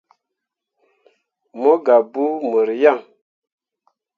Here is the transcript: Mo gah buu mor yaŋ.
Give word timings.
Mo 1.61 1.73
gah 1.85 2.01
buu 2.11 2.35
mor 2.49 2.69
yaŋ. 2.81 2.99